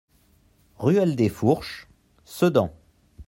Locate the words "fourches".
1.29-1.87